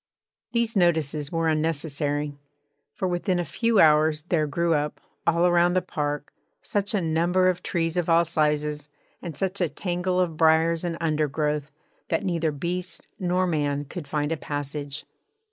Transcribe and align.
These 0.51 0.75
notices 0.75 1.31
were 1.31 1.47
unnecessary, 1.47 2.35
for 2.95 3.07
within 3.07 3.37
a 3.37 3.45
few 3.45 3.79
hours 3.79 4.23
there 4.29 4.47
grew 4.47 4.73
up, 4.73 4.99
all 5.27 5.45
around 5.45 5.73
the 5.73 5.81
park, 5.83 6.33
such 6.63 6.95
a 6.95 7.01
number 7.01 7.49
of 7.49 7.61
trees 7.61 7.97
of 7.97 8.09
all 8.09 8.25
sizes, 8.25 8.89
and 9.21 9.37
such 9.37 9.61
a 9.61 9.69
tangle 9.69 10.19
of 10.19 10.37
briars 10.37 10.83
and 10.83 10.97
undergrowth, 10.99 11.69
that 12.07 12.23
neither 12.25 12.51
beast 12.51 13.05
nor 13.19 13.45
man 13.45 13.85
could 13.85 14.07
find 14.07 14.31
a 14.31 14.37
passage. 14.37 15.05